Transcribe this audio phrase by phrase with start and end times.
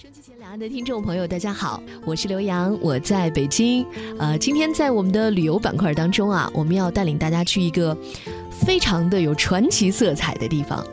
[0.00, 3.84] 收音机前两岸的听众朋友，大家好，我是刘洋，我在北京。
[4.16, 7.96] 呃，今天在我们的旅游板块当中啊，我们要带领大家去一个。
[8.60, 10.84] 非常的有传奇色彩的地方。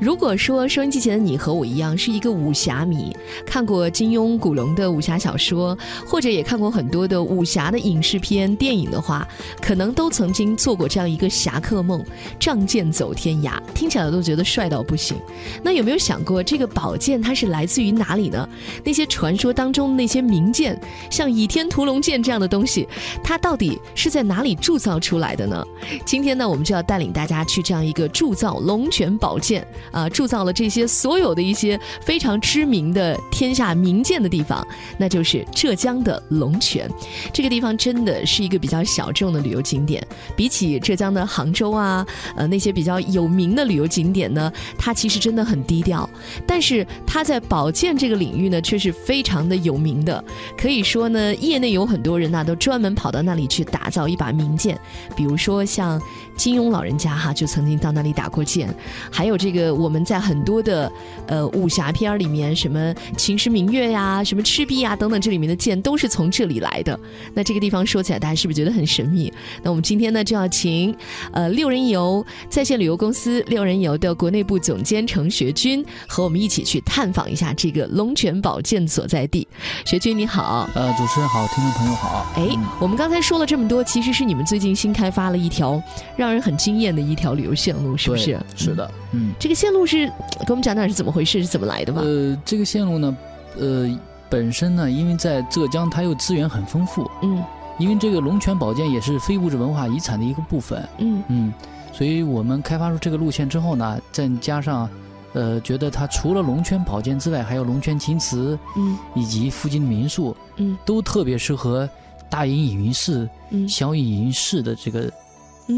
[0.00, 9.26] 如果说收音机前的你和我一样是一个武侠迷，看过金庸、古龙的武侠小说，或者也看过很多的武侠的影视片、电影的话，
[9.60, 12.04] 可能都曾经做过这样一个侠客梦：
[12.40, 13.52] 仗剑走天涯。
[13.72, 15.16] 听起来都觉得帅到不行。
[15.62, 18.48] 那有没有想过，这个宝剑它是来自于哪里呢？
[18.84, 20.76] 那些传说当中那些名剑，
[21.08, 22.88] 像倚天屠龙剑这样的东西，
[23.22, 25.64] 它到底是在哪里铸造出来的呢？
[26.04, 27.12] 今天呢，我们就要带领。
[27.12, 34.66] 大家去这样一个铸造龙泉宝剑啊，铸造了这些所有的一些非常知名的天下名剑的地方，
[34.96, 36.90] 那就是浙江的龙泉。
[37.34, 40.02] 这个地方真的是一个比较小众的旅游景点，
[40.34, 46.08] 比起浙江的杭州啊，呃那些比较有名的旅游景点呢，它其实真的很低调。
[46.46, 50.24] 但是它在宝剑这个领域域呢，却是非常的有名的。
[50.56, 54.78] 可以说呢，业内有很多人呐，都专门跑到那里去打造一把名剑，
[55.14, 56.00] 比如说像
[56.36, 56.92] 金庸老人。
[57.02, 58.72] 家哈就曾经到那里打过剑，
[59.10, 60.92] 还有这个我们在很多的
[61.26, 66.96] 呃武侠片里面，什么秦时明月呀，什么赤壁呀等等，这里面的剑都是从这里来的。
[67.34, 69.32] 那这个地方说起来，大家是不是觉得很神秘？
[69.64, 70.94] 那我们今天呢就要请
[71.32, 79.48] 呃六人游在线旅游公司六人游的国内部总监程学军和我们一起去探访一下这个龙泉宝剑所在地。
[79.84, 82.24] 学军你好，呃主持人好，听众朋友好。
[82.36, 85.82] 哎，我们刚才说了这么多，其实是你们最近新开发了一条
[86.16, 86.92] 让人很惊艳。
[86.92, 88.38] 的一条旅游线路是不是？
[88.54, 90.06] 是的，嗯，这个线路是
[90.46, 92.02] 给我们讲讲是怎么回事，是怎么来的吧？
[92.02, 93.16] 呃，这个线路呢，
[93.58, 97.42] 呃，本身呢，因为在浙江，它又资源很丰富，嗯，
[97.78, 101.54] 因为这个龙泉宝剑也是非物质文化遗产的一个部分，嗯嗯，
[101.94, 104.86] 所以我们开发出这个路线之后呢，再加上，
[105.32, 111.88] 呃，觉得它除了龙泉宝剑之外，还有龙泉青瓷，嗯，以及附近的民宿，嗯，都特别适合
[112.30, 113.28] 大隐隐于市、
[113.68, 115.10] 小隐隐于市的这个。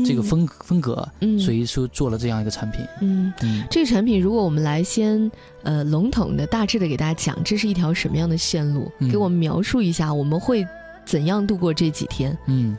[0.04, 2.80] 这个风风格，嗯所以说做了这样一个产品。
[3.02, 3.32] 嗯，
[3.70, 5.30] 这个产品如果我们来先
[5.62, 8.90] 呃笼统的大致的给大家讲，这是一条什么样的线路？
[9.12, 10.66] 给我们描述一下，我们会
[11.04, 12.36] 怎样度过这几天？
[12.46, 12.76] 嗯，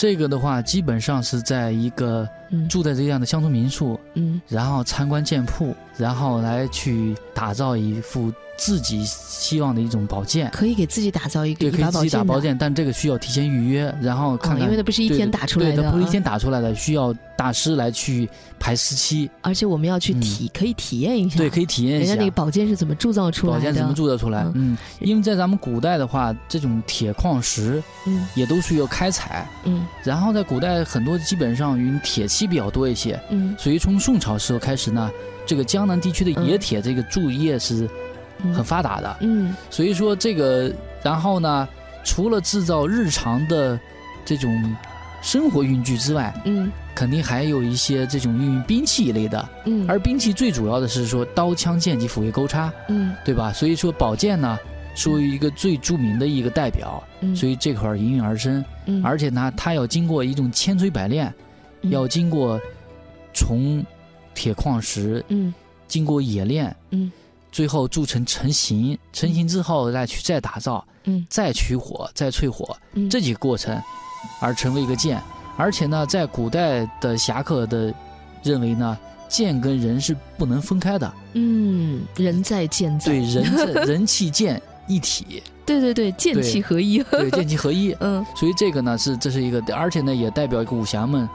[0.00, 2.26] 这个的话基本上是在一个
[2.70, 8.32] 住在这样的乡村民宿，嗯，然后参观店铺，然后来去打造一副。
[8.60, 18.28] 自己希望的一种宝剑，可以给自己打造一个对，可以自己打宝剑，但这个需要提前预约，然后看看，因为它不是一天打出来的，不是一天打出来的，需要大师来去
[18.58, 35.10] 排时期，而且我们要去体，可以体验一下，对，可以体验一下，人家那个宝剑是怎么铸造出来的，宝剑怎么铸造出来，嗯，因为在咱们古代的话，这种铁矿石，嗯，也都需要开采，嗯，然后在古代很多基本上用铁器比较多一些，嗯，所以从宋朝时候开始呢，
[35.46, 37.88] 这个江南地区的冶铁这个铸业是。
[38.54, 41.68] 很发达的，嗯，所以说这个，然后呢，
[42.04, 43.78] 除了制造日常的
[44.24, 44.76] 这种
[45.22, 53.52] 生活用具之外，嗯，肯定还有一些这种运用兵器一类的，嗯，而兵器最主要的是说刀枪剑戟斧钺钩叉，嗯，对吧？
[53.52, 54.58] 所以说宝剑呢，
[54.94, 57.02] 属于一个最著名的一个代表，
[57.36, 61.32] 所以这块儿应运而生，嗯，而且呢，它要经过一种千锤百炼，
[61.82, 62.60] 要经过
[63.34, 63.84] 从
[64.34, 65.52] 铁矿石，嗯，
[65.86, 67.10] 经过冶炼，嗯。
[67.52, 72.76] 最后铸成成型，成型之后再去再打造，嗯，再取火，再淬火，
[73.10, 73.80] 这几个过程，
[74.40, 75.20] 而成为一个剑。
[75.56, 77.92] 而且呢，在古代的侠客的
[78.42, 78.96] 认为呢，
[79.28, 81.12] 剑跟人是不能分开的。
[81.34, 85.42] 嗯，人在剑在，对，人在 人气剑一体。
[85.66, 87.02] 对对对，剑气合一。
[87.02, 87.94] 对，剑气合一。
[88.00, 91.28] 嗯，所以这个呢是这是一个，而且呢也代表一个武侠们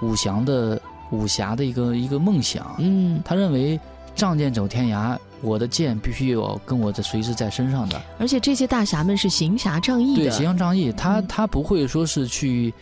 [0.00, 2.74] 武侠的武侠的一个一个梦想。
[2.78, 3.78] 嗯，他认为
[4.14, 5.18] 仗剑走天涯。
[5.42, 12.72] 我的剑必须有跟我的随时在身上的，而且这些大侠们是行侠仗义的，对，行侠仗义，他他不会说是去，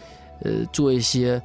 [0.40, 1.40] 呃，做一些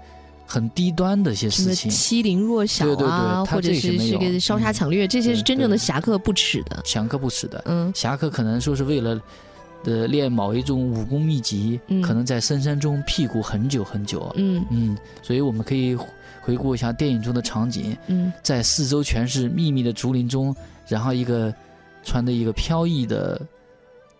[0.45, 9.19] 很低端的一些事情，欺凌弱小啊，或者是这个烧杀抢掠，这些是真正的侠客不耻的，侠客不耻的，嗯，侠客可能说是为了，
[9.85, 14.65] 呃，练某一种武功秘籍，可能在深山中辟谷很久很久，嗯。
[14.69, 15.95] 嗯，所以我们可以
[16.41, 20.55] 回顾一下电影中的场景，嗯，在四周全是密密的竹林中。
[20.87, 21.53] 然后一个
[22.03, 23.39] 穿的一个飘逸的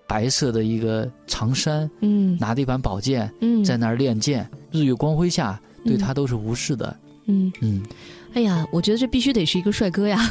[0.08, 4.48] 白色的一个长衫，嗯，拿着一把宝剑，嗯，在那儿练剑。
[4.72, 6.96] 日月光辉下，对他都是无视的，
[7.26, 7.52] 嗯。
[7.60, 7.84] 嗯。
[8.34, 10.30] 哎呀，我觉得这必须得是一个帅哥呀！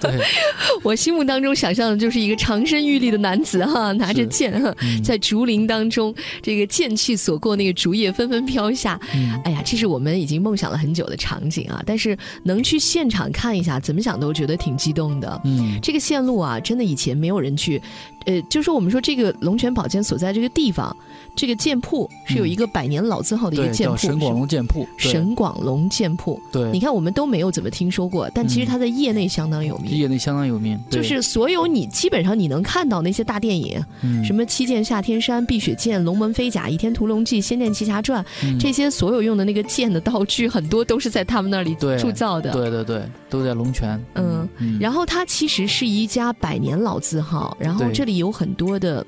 [0.00, 0.20] 对，
[0.82, 8.98] 我心目当中想象的就是一个长身玉立的男子哈，拿着剑哈，在竹林当中，这个剑气所过，那个竹叶纷纷飘下。
[9.44, 11.82] 哎呀，这是我们已经梦想了很久的场景啊！
[11.86, 15.40] 但是能去现场看一下，怎么想都觉得挺激动的。
[15.44, 17.80] 嗯，这个线路啊，真的以前没有人去。
[18.26, 20.94] 呃，就说我们说这个龙泉宝剑所在这个地方，
[21.34, 24.86] 这个剑铺是有一个百年老字号的一个剑铺，神广龙剑铺。
[24.98, 29.90] 神广龙剑铺，对，你看我们都没有怎么听说过，但其实他在业内相当有名。
[29.96, 33.82] 业内相当有名，就是所有你基本上你能看到那些大电影，
[34.24, 38.24] 什么《七剑下天山》《碧血剑》《龙门飞甲》《倚天屠龙记》《仙剑奇侠传》，
[38.60, 42.52] 这些所有用的那个剑的道具，很多都是在他们那里铸造的。
[42.52, 44.00] 对对对，都在龙泉。
[44.14, 44.48] 嗯，
[44.80, 49.04] 然后它其实是一家百年老字号，然后这里有很多的。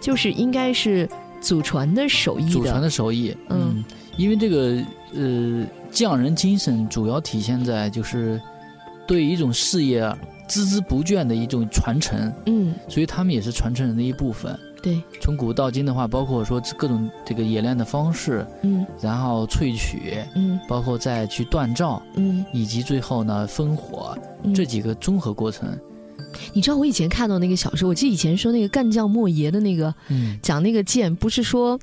[0.00, 1.08] 就是应该是
[1.40, 3.82] 祖传的手艺，祖传的手艺，嗯，
[4.18, 4.78] 因为这个
[5.14, 5.64] 呃
[5.94, 8.40] 匠人精神主要体现在就是
[9.06, 10.02] 对一种事业
[10.48, 14.58] 孜孜不倦的一种传承，嗯，所以他们也是传承人的一部分。
[14.82, 24.18] 对，从古到今的话，包括说各种这个冶炼的方式，嗯，然后萃取，嗯，包括再去锻造，嗯，以及最后呢烽火
[24.54, 25.78] 这几个综合过程。
[26.52, 29.94] 你知道我以前看到那个小说，我记得以前说那个干将莫邪的那个，
[30.42, 31.78] 讲那个剑，不是说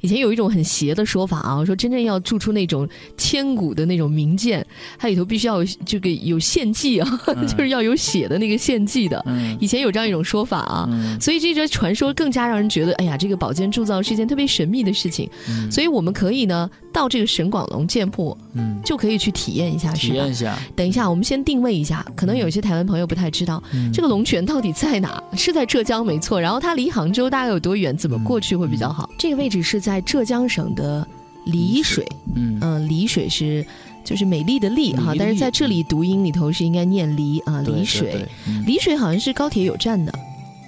[0.00, 4.66] 以前有一种很邪的说法啊，说真正要铸出那种千古的那种名剑，
[4.98, 9.24] 它里头必须要有这个有献祭啊， 就是要有血的那个献祭的。
[9.60, 10.88] 以前有这样一种说法啊，
[11.20, 15.28] 所以这个传说更加让人觉得，哎呀，这个宝剑铸造是一件特别神秘的事情。
[15.70, 20.58] 所以我们可以呢到这个沈广龙剑铺，嗯，就可以去体验一下，体验一下。
[20.76, 23.62] 等一下，我们先定位一下，可能有些台湾朋友不太知道。
[23.94, 25.22] 这个龙泉到底在哪？
[25.36, 26.40] 是在浙江没错。
[26.40, 27.96] 然后它离杭州大概有多远？
[27.96, 29.08] 怎么过去会比较好？
[29.16, 31.06] 这个位置是在浙江省的
[31.46, 32.04] 丽水。
[32.34, 33.64] 嗯嗯，丽水是
[34.02, 37.60] 就是美丽的丽哈，但是在这里读音里头是应该念丽啊。
[37.60, 38.26] 丽水，
[38.66, 40.12] 丽水好像是高铁有站的。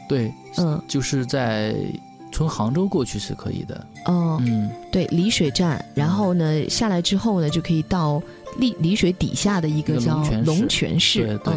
[0.09, 1.75] 对，嗯，就是在
[2.31, 3.87] 从杭州过去是可以的。
[4.05, 8.23] 哦，嗯，对，丽水站，然后呢下来之后呢就可以到
[8.59, 11.37] 丽丽水底下的一个叫龙泉市。
[11.43, 11.53] 对。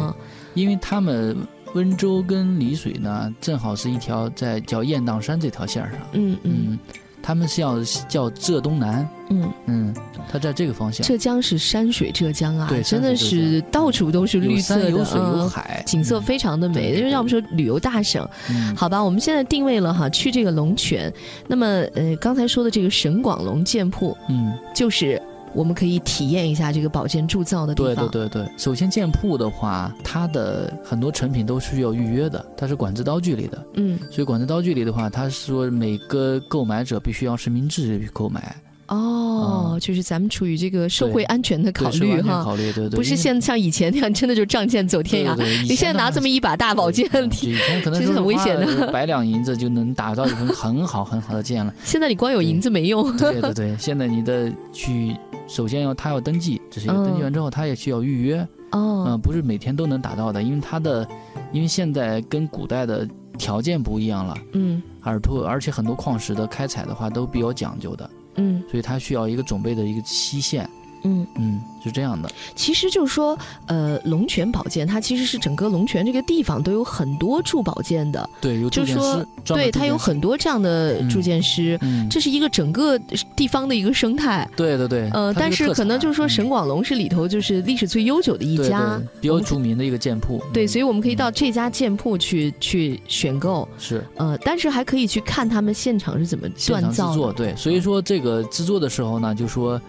[0.54, 1.36] 因为他们
[1.74, 5.92] 温州跟丽水呢，正好是一条在叫雁荡山这条线上。
[6.12, 6.78] 嗯嗯，
[7.22, 9.08] 他们是要叫浙东南。
[9.30, 9.94] 嗯嗯，
[10.28, 11.06] 它在这个方向。
[11.06, 16.96] 浙江是山水浙江啊，对，真的是到处都是绿色的，有水有海，景色非常的美。
[16.96, 18.28] 就是要不说旅游大省，
[18.76, 21.12] 好吧，我们现在定位了哈，去这个龙泉。
[21.46, 25.22] 那么呃，刚才说的这个沈广龙剑铺，嗯，就是。
[25.54, 28.08] 我们可以体验一下这个宝剑铸造的地方。
[28.08, 33.66] 对对对对，首先剑铺的话，它的很多成品都是需要预约的，它是管制刀具里的。
[33.74, 38.54] 嗯，所以管制刀具里的话，它是说每个购买者必须要实名制去购买。
[38.90, 45.36] 哦，就是咱们处于这个社会安全的考虑哈，考虑对对，不是像像以前那样， 真的就仗剑走天涯。
[45.62, 47.06] 你现在拿这么一把大宝剑，
[47.42, 51.72] 以前可能是很危险的，百两银子就能打造一根很好很好的剑了。
[51.84, 53.16] 现在你光有银子没用。
[53.16, 55.16] 对对对，现在你的去。
[55.48, 58.38] 首先要他要登记，这是一个登记完之后，他也需要预约。
[58.70, 61.04] 哦，嗯，不是每天都能打到的，因为他的，
[61.50, 63.04] 因为现在跟古代的
[63.36, 64.38] 条件不一样了。
[64.52, 68.08] 嗯，而托而且很多矿石的开采的话都比较讲究的。
[68.40, 70.68] 嗯，所以他需要一个准备的一个期限。
[71.02, 72.28] 嗯嗯，是这样的。
[72.54, 78.28] 其实就是说，呃，龙泉宝剑它其实是整个龙泉这个地方都有很多铸宝剑的。
[78.40, 79.26] 对，有铸剑师。
[79.44, 81.78] 对，它有很多这样的铸剑师。
[81.80, 82.98] 嗯，这是一个整个
[83.34, 84.48] 地方的一个生态。
[84.56, 85.08] 对对对。
[85.10, 90.42] 呃，但是可能就是说，沈广龙是里头就是历史最悠久的一家，比较著名的一个剑铺。
[90.52, 93.66] 对，所以我们可以到这家剑铺去去选购。
[93.78, 94.04] 是。
[94.16, 97.32] 呃，但是还可以去看他们现场是怎么锻造。
[97.32, 99.80] 对，所以说这个制作的时候呢，就说。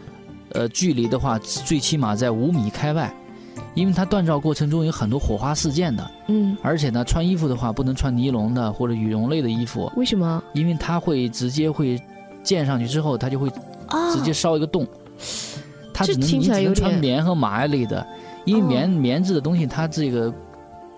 [0.54, 3.14] 呃，距离的话，最起码在五米开外，
[3.74, 6.12] 因为它锻造过程中有很多火花四溅的。
[6.28, 9.92] 嗯，而且呢，穿衣服的话不能穿尼龙的或者羽绒类的衣服。
[9.96, 10.44] 为什么？
[10.54, 12.02] 因为它会直接会
[12.44, 13.50] 溅上去之后，它就会
[14.14, 14.86] 直接烧一个洞。
[15.94, 18.06] 它只能你只能穿棉和麻类的，
[18.46, 20.34] 因为棉棉质的东西，它这个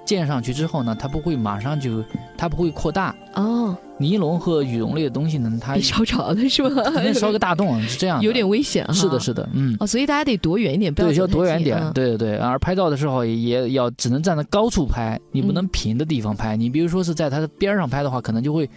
[0.05, 2.03] 溅上去之后呢，它不会马上就，
[2.38, 3.13] 它不会扩大。
[3.36, 3.75] 哦。
[4.00, 6.69] 尼龙和羽绒类的东西呢，它烧着了是吧？
[7.13, 9.75] 烧个大洞是这样，有点危险啊是的，是的，嗯。
[9.79, 11.79] 哦，所以大家得躲远一点，不要要躲远点。
[11.93, 16.57] 对对对，而拍照的时候也要只能站在高处拍，你不能平的地方拍。
[16.57, 18.69] 你比如说是在它的边上拍的话，可能就会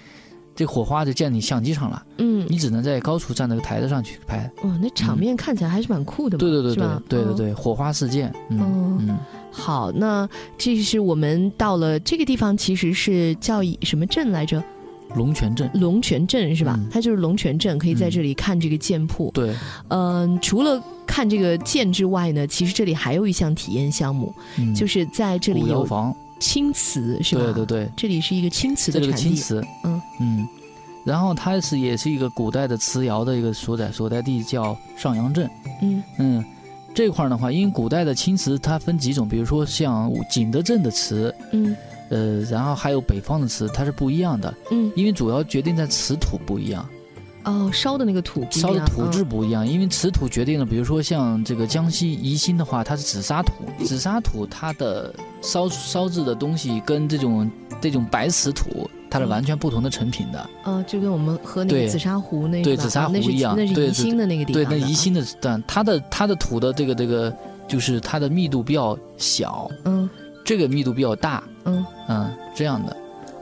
[0.55, 2.03] 这火花就溅你相机上了。
[2.19, 4.51] 嗯，你只能在高处站在个台子上去拍。
[4.65, 8.33] 哇，那场面看起来还是蛮酷的，对对对对对对对，火花四溅。
[8.51, 9.19] 嗯嗯。
[9.51, 14.63] 好，那这是我们到了这个地方，其实是叫什么镇来着？
[15.17, 16.79] 龙泉镇，龙泉镇是吧？
[16.91, 19.31] 它就是龙泉镇，可以在这里看这个剑铺。
[19.35, 19.53] 对，
[19.89, 24.33] 嗯，除了看这个剑之外呢，其实这里还有一项体验项目，
[24.75, 25.89] 就是在这里有
[26.39, 27.43] 青瓷，是吧？
[27.43, 29.17] 对对对，这里是一个青瓷的产地。
[29.17, 30.49] 青瓷，嗯嗯。
[31.05, 35.49] 然后它是也是一个古代的瓷窑的一个所在所在地，叫上阳镇。
[35.81, 36.45] 嗯嗯，
[36.93, 41.77] 这块儿的话，因为古代的青瓷它分几种，比如说像景德镇的瓷，嗯，
[42.09, 44.53] 呃，然后还有北方的瓷，它是不一样的。
[44.71, 46.89] 嗯，因为主要决定在瓷土不一样。
[47.45, 53.53] 哦，烧的那个土不一样烧的土质不一样，因为瓷土决定了，比如说像这个江西宜兴的话，它是紫砂土，
[53.85, 58.91] 紫砂土它的烧烧制的东西跟这种这种白瓷土。
[59.09, 67.35] 它是完全不同的成品的，呃，就跟我们喝那个紫砂壶那对紫砂壶一样，那是宜兴的那个地方，对，那宜兴的，但它的它的土的这个这个
[67.69, 70.11] 就是它的密度比较小，嗯，
[70.45, 72.97] 这个密度比较大，嗯嗯，这样的。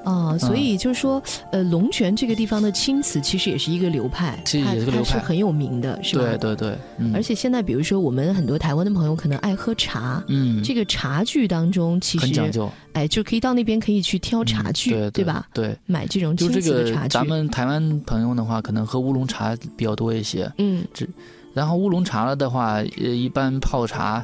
[0.05, 6.25] 哦，所以就是说，呃，龙泉这个地方的青瓷其实也是一个流派，其实也是个流派，是很有名的，是吧？
[6.25, 6.79] 对对对。
[7.15, 15.47] 而且现在，比如说我们很多台湾的朋友可能爱喝茶，嗯，这个茶具当中其实很讲究，哎，就可以到那边可以去挑茶具，对吧？
[15.55, 17.09] 对，买这种青瓷的茶具。
[17.09, 21.07] 咱们台湾朋友的话，可能喝乌龙茶比较多一些，嗯，这
[21.55, 24.23] 然后乌龙茶了的话，呃，一般泡茶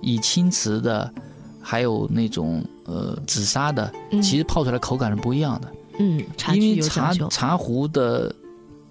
[0.00, 1.12] 以青瓷的。
[1.70, 5.70] 还有那种呃紫砂的，其实泡出来口感是不一样的。
[5.98, 8.34] 嗯，因为茶茶壶的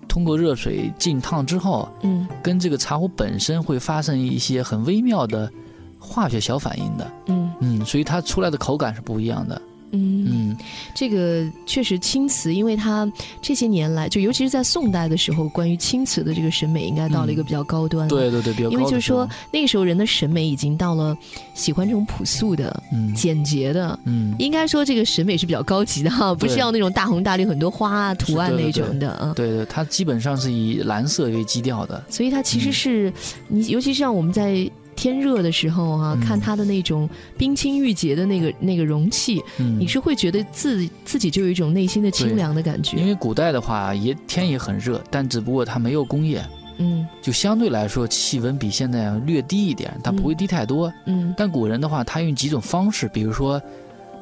[0.07, 5.51] 通过热水浸烫之后，嗯，跟这个茶壶本身会发生一些很微妙的
[5.97, 7.11] 化学小反应的。
[7.25, 9.59] 嗯嗯，所以它出来的口感是不一样的。
[9.91, 10.55] 嗯，
[10.93, 13.09] 这个确实青瓷，因为它
[13.41, 18.07] 这些年来，就尤其是在宋代的时候，关于青瓷的这个审美应该到了一个比较高端。
[18.07, 21.17] 对对对，比较高因为就是说那个时候人的审美已经到了
[21.53, 22.83] 喜欢这种朴素的、
[23.15, 23.97] 简洁的。
[24.03, 29.33] 嗯，应该说这个审美是比较高级的哈，不是要那种大红大绿、很多花啊图案那种的啊。
[29.35, 32.03] 对对，它基本上是以蓝色为基调的。
[32.09, 33.11] 所以它其实是
[33.47, 34.69] 你，尤其是像我们在。
[34.97, 39.41] 天热的时候啊，看它的那种冰清玉洁的那个那个容器，
[39.79, 42.97] 你是会觉得自自己就有一种内心的清凉的感觉。
[42.97, 46.43] 因为古代的话也天也很热，但只不过它没有工业，
[46.79, 50.91] 嗯，就相对来说气温比现在略低一点，它不会低太多。
[51.05, 53.61] 嗯，但古人的话，他用几种方式，比如说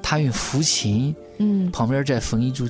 [0.04, 2.70] 他用抚琴，嗯，旁边再缝一炷，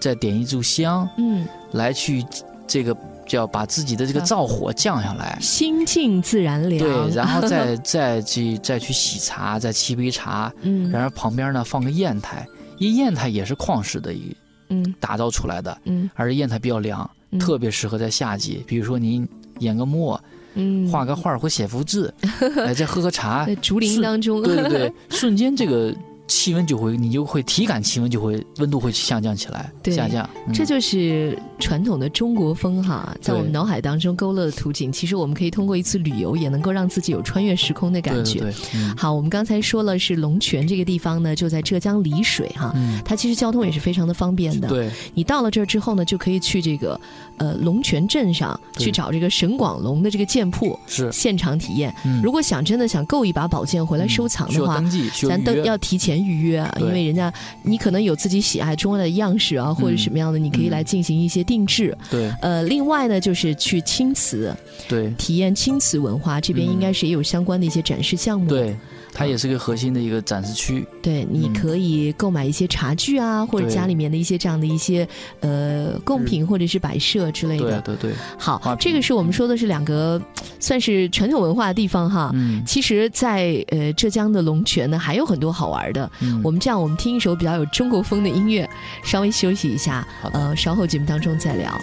[0.00, 2.24] 再点一炷香，嗯，来去
[2.66, 2.96] 这个。
[3.26, 6.78] 叫把自己的这个灶火降下来，心静自然凉。
[6.78, 10.52] 对， 然后再再去再去洗茶，再沏杯茶。
[10.62, 12.46] 嗯，然后旁边呢放个砚台，
[12.78, 14.32] 因为砚台也是矿石的一
[14.68, 20.22] 嗯打造出来的，嗯，而且砚台比较凉，特别适合在夏季，比如说您研个墨，
[20.54, 22.14] 嗯，画个画或写幅字，
[22.64, 25.92] 哎，再喝喝茶，在竹林当中，对对对， 瞬间这个。
[26.26, 30.28] 气温就会，你就会体感气温就会温度会下降起来，下降。
[30.52, 34.90] 这就是传统的中国风哈，在我们脑海当中勾勒的图景。
[34.90, 38.52] 其实我们可以通过一次旅游，也能够让自己有穿越时空的感觉。
[38.96, 44.68] 好，我们刚才说了是龙泉这个地方呢，就在浙江丽水哈，它其实交通也是非常的方便的。
[44.68, 47.00] 对，你到了这儿之后呢，就可以去这个
[47.36, 51.94] 呃龙泉镇上去找这个沈广龙的这个剑铺，是现场体验。
[52.20, 54.82] 如果想真的想购一把宝剑回来收藏的话，
[55.28, 56.15] 咱都要提前。
[56.24, 57.32] 预约啊，因为人家
[57.62, 61.96] 你可能有自己喜爱中的样式啊，或者什么样的，你可以来进行一些定制。
[62.10, 64.54] 对，呃，另外呢，就是去青瓷，
[64.88, 68.48] 对，体验青瓷文化，这边应该是也有相关的一些展示项目。
[68.48, 68.76] 对。
[69.18, 75.08] 它也是个核心的一个展示区，对，你可以购买一些茶具啊，或者家里面的一些这样的一些
[75.40, 77.80] 呃贡品或者是摆设之类的。
[77.80, 78.16] 对对对。
[78.38, 80.20] 好，这个是我们说的是两个
[80.60, 82.30] 算是传统文化的地方哈。
[82.34, 82.62] 嗯。
[82.66, 86.10] 其实，在呃浙江的龙泉呢，还有很多好玩的。
[86.20, 86.38] 嗯。
[86.44, 88.68] 我们这样，我们听一首比较有中国风的音乐，
[89.02, 90.06] 稍微休息一下。
[90.20, 91.80] 好呃，稍后节目当中再聊。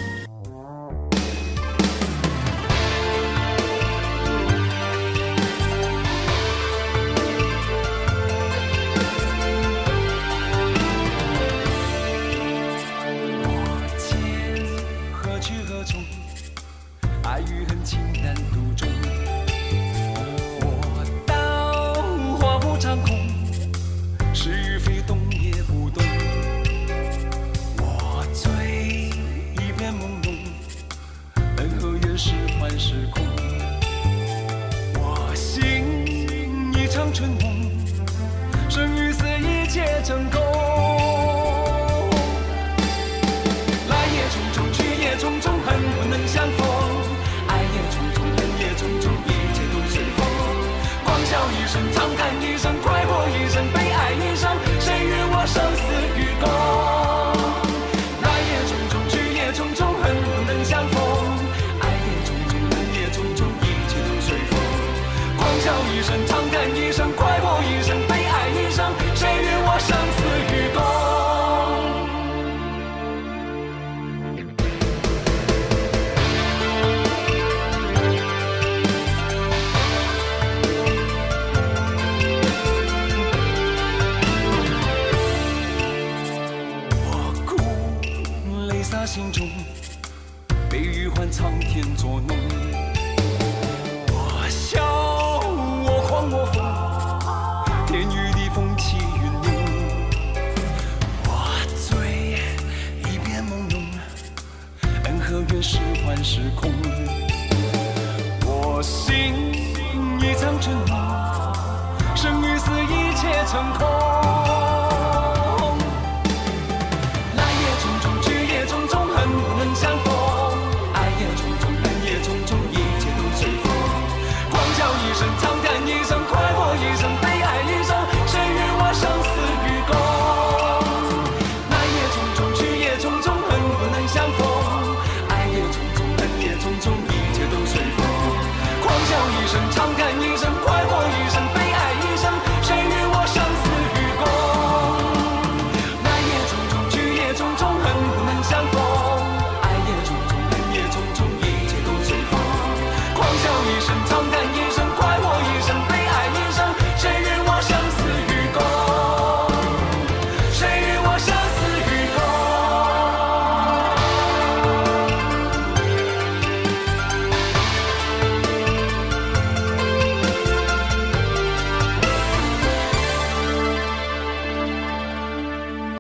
[89.14, 89.53] 心中，